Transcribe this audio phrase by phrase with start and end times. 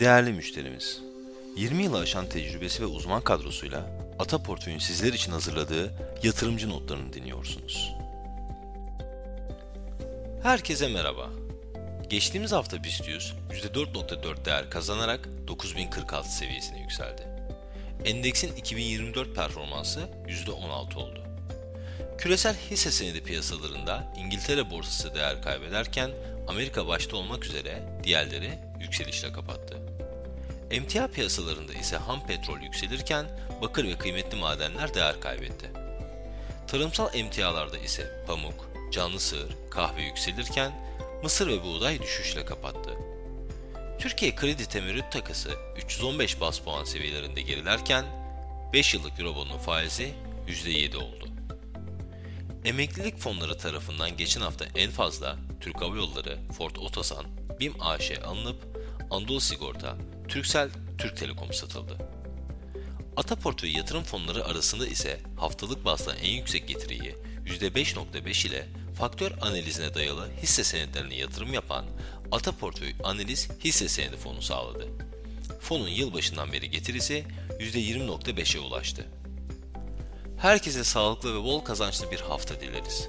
[0.00, 1.00] Değerli müşterimiz,
[1.56, 3.86] 20 yılı aşan tecrübesi ve uzman kadrosuyla
[4.18, 5.92] Ata Portföy'ün sizler için hazırladığı
[6.22, 7.92] yatırımcı notlarını dinliyorsunuz.
[10.42, 11.30] Herkese merhaba.
[12.10, 17.22] Geçtiğimiz hafta BIST 100 %4.4 değer kazanarak 9046 seviyesine yükseldi.
[18.04, 21.24] Endeksin 2024 performansı %16 oldu.
[22.18, 26.10] Küresel hisse senedi piyasalarında İngiltere borsası değer kaybederken
[26.48, 29.76] Amerika başta olmak üzere diğerleri yükselişle kapattı.
[30.70, 33.26] Emtia piyasalarında ise ham petrol yükselirken
[33.62, 35.70] bakır ve kıymetli madenler değer kaybetti.
[36.66, 40.72] Tarımsal emtialarda ise pamuk, canlı sığır, kahve yükselirken
[41.22, 42.90] mısır ve buğday düşüşle kapattı.
[43.98, 48.04] Türkiye kredi temerrüt takası 315 bas puan seviyelerinde gerilerken
[48.72, 50.14] 5 yıllık Eurobond'un faizi
[50.48, 51.28] %7 oldu.
[52.64, 57.26] Emeklilik fonları tarafından geçen hafta en fazla Türk Hava Yolları, Ford Otosan,
[57.60, 58.69] BİM AŞ alınıp
[59.10, 59.96] Anadolu Sigorta,
[60.28, 61.96] Türksel, Türk Telekom satıldı.
[63.16, 69.94] Ata portföy yatırım fonları arasında ise haftalık bazda en yüksek getiriyi %5.5 ile faktör analizine
[69.94, 71.84] dayalı hisse senetlerine yatırım yapan
[72.32, 74.88] Ata Portföy Analiz Hisse Senedi Fonu sağladı.
[75.60, 77.24] Fonun yılbaşından beri getirisi
[77.58, 79.06] %20.5'e ulaştı.
[80.38, 83.08] Herkese sağlıklı ve bol kazançlı bir hafta dileriz.